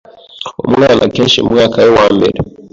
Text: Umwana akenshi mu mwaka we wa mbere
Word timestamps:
Umwana 0.67 1.01
akenshi 1.07 1.37
mu 1.43 1.49
mwaka 1.53 1.77
we 1.85 1.89
wa 1.97 2.05
mbere 2.15 2.37